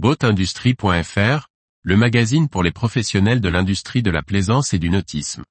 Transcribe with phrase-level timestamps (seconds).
[0.00, 1.48] Boatindustrie.fr,
[1.82, 5.42] le magazine pour les professionnels de l'industrie de la plaisance et du nautisme.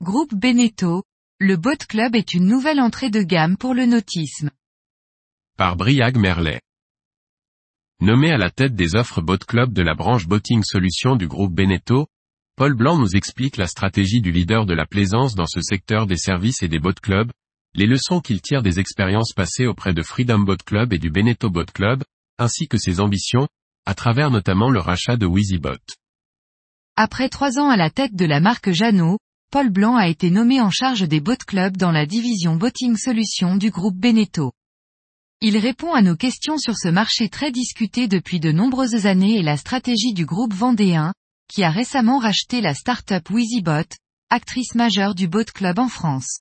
[0.00, 1.02] Groupe Beneteau,
[1.40, 4.52] le Boat Club est une nouvelle entrée de gamme pour le nautisme.
[5.56, 6.60] Par Briag Merlet.
[8.00, 11.52] Nommé à la tête des offres Boat Club de la branche Boating Solutions du groupe
[11.52, 12.06] Beneteau,
[12.60, 16.18] Paul Blanc nous explique la stratégie du leader de la plaisance dans ce secteur des
[16.18, 17.32] services et des boat clubs,
[17.74, 21.48] les leçons qu'il tire des expériences passées auprès de Freedom Boat Club et du Beneteau
[21.48, 22.04] Boat Club,
[22.36, 23.48] ainsi que ses ambitions,
[23.86, 25.80] à travers notamment le rachat de WheezyBot.
[26.96, 29.16] Après trois ans à la tête de la marque Jeannot,
[29.50, 33.56] Paul Blanc a été nommé en charge des boat clubs dans la division Boating Solutions
[33.56, 34.52] du groupe Beneteau.
[35.40, 39.42] Il répond à nos questions sur ce marché très discuté depuis de nombreuses années et
[39.42, 41.14] la stratégie du groupe vendéen,
[41.50, 43.96] qui a récemment racheté la start-up WheezyBot,
[44.30, 46.40] actrice majeure du boat club en France.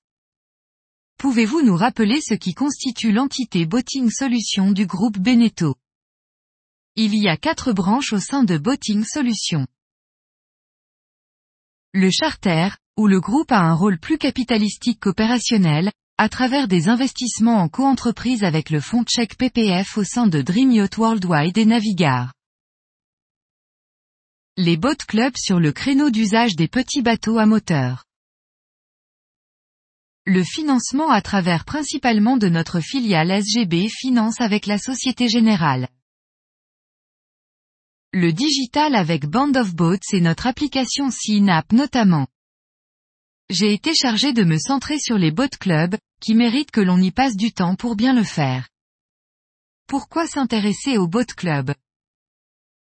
[1.17, 5.75] Pouvez-vous nous rappeler ce qui constitue l'entité Boating Solutions du groupe Beneteau?
[6.95, 9.67] Il y a quatre branches au sein de Boating Solutions.
[11.93, 17.57] Le charter, où le groupe a un rôle plus capitalistique qu'opérationnel, à travers des investissements
[17.57, 22.33] en coentreprise avec le fonds tchèque PPF au sein de Dream Yacht Worldwide et Navigar.
[24.61, 28.03] Les boat clubs sur le créneau d'usage des petits bateaux à moteur.
[30.25, 35.87] Le financement à travers principalement de notre filiale SGB Finance avec la Société Générale.
[38.11, 42.27] Le digital avec Band of Boats et notre application CNAP notamment.
[43.49, 47.11] J'ai été chargé de me centrer sur les boat clubs, qui mérite que l'on y
[47.11, 48.67] passe du temps pour bien le faire.
[49.87, 51.73] Pourquoi s'intéresser au boat club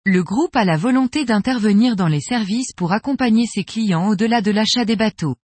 [0.06, 4.50] Le groupe a la volonté d'intervenir dans les services pour accompagner ses clients au-delà de
[4.50, 5.36] l'achat des bateaux.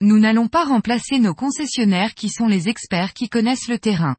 [0.00, 4.16] Nous n'allons pas remplacer nos concessionnaires qui sont les experts qui connaissent le terrain.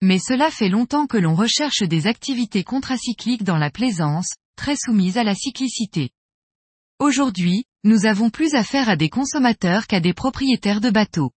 [0.00, 5.18] Mais cela fait longtemps que l'on recherche des activités contracycliques dans la plaisance, très soumises
[5.18, 6.08] à la cyclicité.
[6.98, 11.32] Aujourd'hui, nous avons plus affaire à des consommateurs qu'à des propriétaires de bateaux.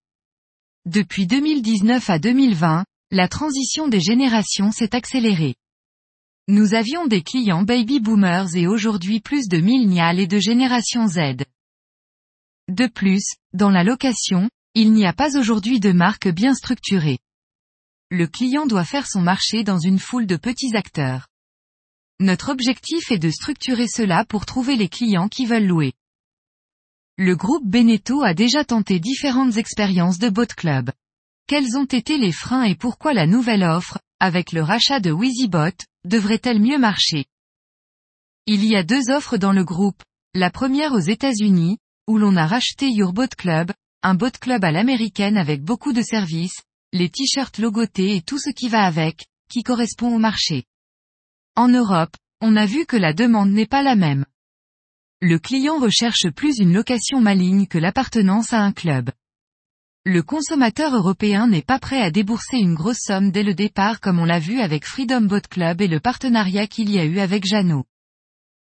[0.86, 5.56] Depuis 2019 à 2020, la transition des générations s'est accélérée.
[6.50, 11.44] Nous avions des clients baby boomers et aujourd'hui plus de millennials et de génération Z.
[12.68, 17.18] De plus, dans la location, il n'y a pas aujourd'hui de marque bien structurée.
[18.10, 21.26] Le client doit faire son marché dans une foule de petits acteurs.
[22.18, 25.92] Notre objectif est de structurer cela pour trouver les clients qui veulent louer.
[27.18, 30.92] Le groupe Beneteau a déjà tenté différentes expériences de boat club.
[31.46, 35.76] Quels ont été les freins et pourquoi la nouvelle offre, avec le rachat de WheezyBot,
[36.04, 37.26] devrait-elle mieux marcher?
[38.46, 40.02] Il y a deux offres dans le groupe.
[40.34, 43.72] La première aux États-Unis, où l'on a racheté Your Boat Club,
[44.02, 48.50] un boat club à l'américaine avec beaucoup de services, les t-shirts logotés et tout ce
[48.50, 50.64] qui va avec, qui correspond au marché.
[51.56, 54.24] En Europe, on a vu que la demande n'est pas la même.
[55.20, 59.10] Le client recherche plus une location maligne que l'appartenance à un club.
[60.04, 64.18] Le consommateur européen n'est pas prêt à débourser une grosse somme dès le départ comme
[64.18, 67.46] on l'a vu avec Freedom Boat Club et le partenariat qu'il y a eu avec
[67.46, 67.84] Jeannot.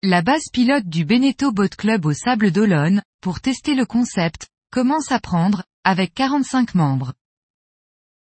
[0.04, 5.12] La base pilote du Beneteau Boat Club au Sable d'Olonne, pour tester le concept, commence
[5.12, 7.14] à prendre, avec 45 membres.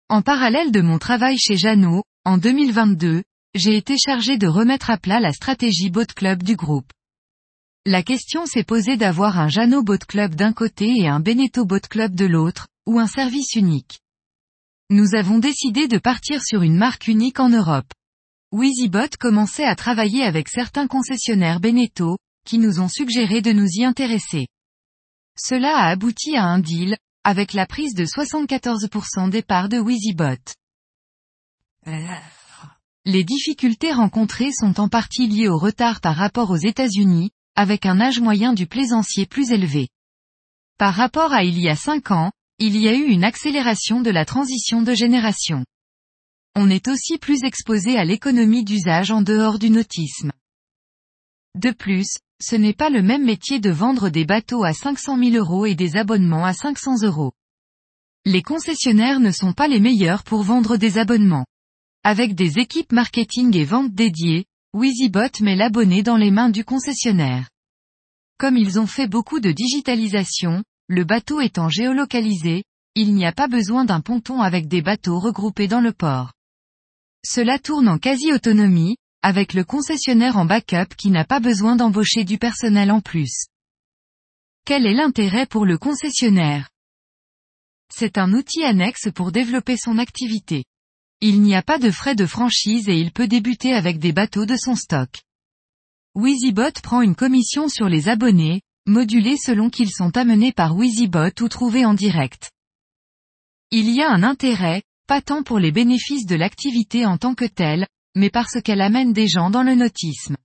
[0.09, 3.23] En parallèle de mon travail chez Jeannot, en 2022,
[3.55, 6.93] j'ai été chargé de remettre à plat la stratégie Boat Club du groupe.
[7.87, 11.81] La question s'est posée d'avoir un Jeannot Boat Club d'un côté et un Beneteau Boat
[11.89, 14.01] Club de l'autre, ou un service unique.
[14.89, 17.93] Nous avons décidé de partir sur une marque unique en Europe.
[18.51, 22.17] WheezyBot commençait à travailler avec certains concessionnaires Beneteau,
[22.47, 24.47] qui nous ont suggéré de nous y intéresser.
[25.39, 30.55] Cela a abouti à un deal, avec la prise de 74% des parts de WheezyBot.
[33.05, 38.01] Les difficultés rencontrées sont en partie liées au retard par rapport aux États-Unis, avec un
[38.01, 39.91] âge moyen du plaisancier plus élevé.
[40.79, 44.11] Par rapport à il y a cinq ans, il y a eu une accélération de
[44.11, 45.65] la transition de génération.
[46.57, 50.33] On est aussi plus exposé à l'économie d'usage en dehors du nautisme.
[51.55, 55.37] De plus, ce n'est pas le même métier de vendre des bateaux à 500 000
[55.37, 57.33] euros et des abonnements à 500 euros.
[58.25, 61.47] Les concessionnaires ne sont pas les meilleurs pour vendre des abonnements.
[62.03, 67.49] Avec des équipes marketing et vente dédiées, WheezyBot met l'abonné dans les mains du concessionnaire.
[68.37, 72.65] Comme ils ont fait beaucoup de digitalisation, le bateau étant géolocalisé,
[72.95, 76.33] il n'y a pas besoin d'un ponton avec des bateaux regroupés dans le port.
[77.25, 82.39] Cela tourne en quasi-autonomie, avec le concessionnaire en backup qui n'a pas besoin d'embaucher du
[82.39, 83.47] personnel en plus.
[84.65, 86.71] Quel est l'intérêt pour le concessionnaire?
[87.93, 90.65] C'est un outil annexe pour développer son activité.
[91.21, 94.47] Il n'y a pas de frais de franchise et il peut débuter avec des bateaux
[94.47, 95.11] de son stock.
[96.15, 101.49] WeezyBot prend une commission sur les abonnés, modulée selon qu'ils sont amenés par WeezyBot ou
[101.49, 102.51] trouvés en direct.
[103.71, 107.45] Il y a un intérêt, pas tant pour les bénéfices de l'activité en tant que
[107.45, 107.87] telle,
[108.17, 110.37] mais parce qu'elle amène des gens dans le nautisme.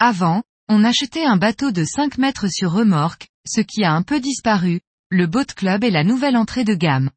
[0.00, 4.18] Avant, on achetait un bateau de 5 mètres sur remorque, ce qui a un peu
[4.18, 4.80] disparu,
[5.10, 7.10] le Boat Club est la nouvelle entrée de gamme.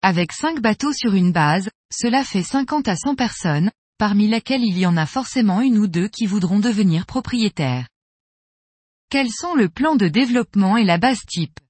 [0.00, 4.78] Avec 5 bateaux sur une base, cela fait 50 à 100 personnes, parmi lesquelles il
[4.78, 7.86] y en a forcément une ou deux qui voudront devenir propriétaires.
[9.12, 11.60] Quels sont le plan de développement et la base type?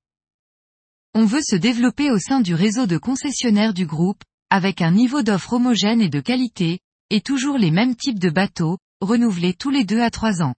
[1.12, 5.22] On veut se développer au sein du réseau de concessionnaires du groupe, avec un niveau
[5.22, 6.78] d'offre homogène et de qualité,
[7.10, 10.54] et toujours les mêmes types de bateaux, renouvelés tous les deux à trois ans.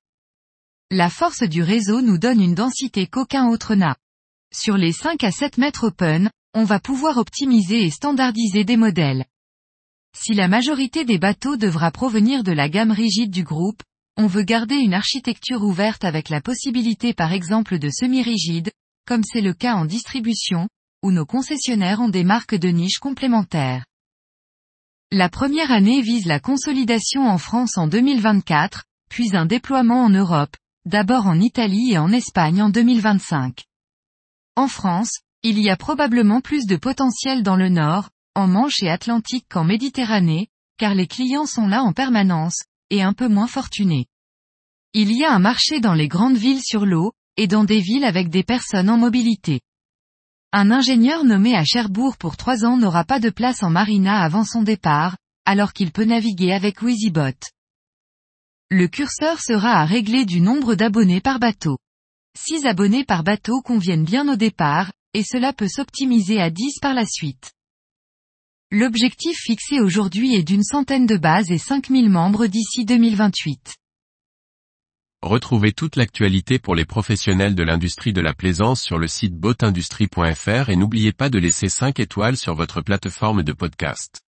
[0.90, 3.96] La force du réseau nous donne une densité qu'aucun autre n'a.
[4.54, 9.24] Sur les 5 à 7 mètres open, on va pouvoir optimiser et standardiser des modèles.
[10.14, 13.82] Si la majorité des bateaux devra provenir de la gamme rigide du groupe,
[14.16, 18.70] on veut garder une architecture ouverte avec la possibilité par exemple de semi-rigide,
[19.06, 20.68] comme c'est le cas en distribution,
[21.02, 23.84] où nos concessionnaires ont des marques de niche complémentaires.
[25.10, 30.56] La première année vise la consolidation en France en 2024, puis un déploiement en Europe,
[30.86, 33.64] d'abord en Italie et en Espagne en 2025.
[34.56, 38.90] En France, il y a probablement plus de potentiel dans le Nord, en Manche et
[38.90, 44.06] Atlantique qu'en Méditerranée, car les clients sont là en permanence, et un peu moins fortunés.
[44.92, 48.04] Il y a un marché dans les grandes villes sur l'eau, et dans des villes
[48.04, 49.60] avec des personnes en mobilité.
[50.52, 54.44] Un ingénieur nommé à Cherbourg pour trois ans n'aura pas de place en marina avant
[54.44, 57.34] son départ, alors qu'il peut naviguer avec WeezyBot.
[58.70, 61.78] Le curseur sera à régler du nombre d'abonnés par bateau.
[62.38, 66.94] 6 abonnés par bateau conviennent bien au départ, et cela peut s'optimiser à 10 par
[66.94, 67.52] la suite.
[68.76, 73.76] L'objectif fixé aujourd'hui est d'une centaine de bases et 5000 membres d'ici 2028.
[75.22, 80.70] Retrouvez toute l'actualité pour les professionnels de l'industrie de la plaisance sur le site boatindustrie.fr
[80.70, 84.23] et n'oubliez pas de laisser 5 étoiles sur votre plateforme de podcast.